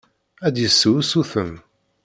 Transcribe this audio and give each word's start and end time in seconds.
Ad 0.47 0.51
d-yessu 0.53 0.91
usuten. 0.99 1.51